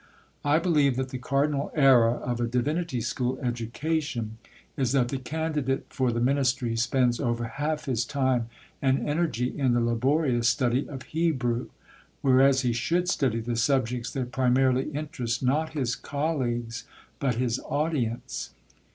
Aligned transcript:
I 0.43 0.57
believe 0.57 0.95
that 0.95 1.09
the 1.09 1.19
cardinal 1.19 1.71
error 1.75 2.15
of 2.15 2.41
a 2.41 2.47
divinity 2.47 3.01
school 3.01 3.37
education 3.37 4.39
is 4.75 4.93
that 4.93 5.09
the 5.09 5.19
candidate 5.19 5.85
for 5.89 6.11
the 6.11 6.19
ministry 6.19 6.75
spends 6.75 7.19
over 7.19 7.43
half 7.45 7.85
his 7.85 8.03
time 8.03 8.49
and 8.81 9.07
energy 9.07 9.55
in 9.55 9.73
the 9.73 9.79
laborious 9.79 10.49
study 10.49 10.89
of 10.89 11.03
Hebrew, 11.03 11.69
whereas 12.23 12.61
he 12.61 12.73
should 12.73 13.09
study 13.09 13.41
the 13.41 13.55
subjects 13.55 14.09
that 14.13 14.31
primarily 14.31 14.89
interest 14.89 15.43
not 15.43 15.73
his 15.73 15.95
colleagues, 15.95 16.85
but 17.19 17.35
his 17.35 17.59
audience. 17.59 18.55